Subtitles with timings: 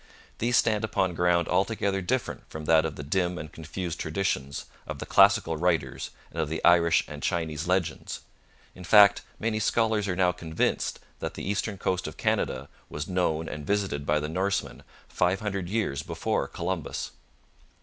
[0.39, 4.97] These stand upon ground altogether different from that of the dim and confused traditions of
[4.97, 8.21] the classical writers and of the Irish and Chinese legends.
[8.73, 13.47] In fact, many scholars are now convinced that the eastern coast of Canada was known
[13.47, 17.11] and visited by the Norsemen five hundred years before Columbus.